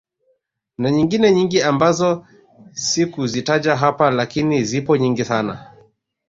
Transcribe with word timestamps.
Na 0.81 0.91
nyingine 0.91 1.31
nyingi 1.31 1.61
ambazo 1.63 2.25
sikuzitaja 2.73 3.75
hapa 3.75 4.11
lakini 4.11 4.63
zipo 4.63 4.97
nyingi 4.97 5.25
sana 5.25 5.73